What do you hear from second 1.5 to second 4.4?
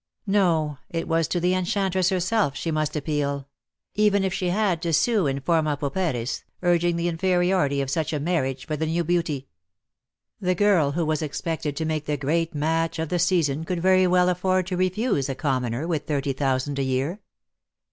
enchantress herself she must appeal: even if